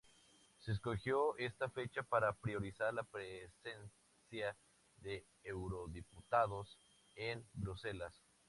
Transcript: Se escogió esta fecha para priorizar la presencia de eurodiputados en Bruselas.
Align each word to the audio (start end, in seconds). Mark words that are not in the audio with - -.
Se 0.61 0.71
escogió 0.71 1.37
esta 1.37 1.69
fecha 1.69 2.01
para 2.01 2.33
priorizar 2.33 2.91
la 2.91 3.03
presencia 3.03 4.57
de 4.97 5.23
eurodiputados 5.43 6.79
en 7.15 7.45
Bruselas. 7.53 8.11